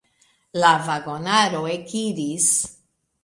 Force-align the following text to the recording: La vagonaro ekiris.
La 0.61 0.71
vagonaro 0.87 1.61
ekiris. 1.73 2.51